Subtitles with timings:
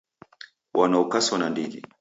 [0.73, 1.79] Bwana ukaso nandighi!